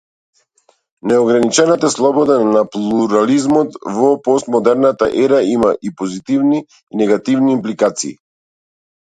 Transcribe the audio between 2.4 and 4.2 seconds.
на плурализмот во